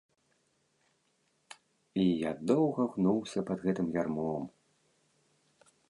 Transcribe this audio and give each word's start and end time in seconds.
І 2.05 2.05
я 2.05 2.31
доўга 2.53 2.81
гнуўся 2.95 3.39
пад 3.51 3.59
гэтым 3.67 3.87
ярмом. 4.01 4.43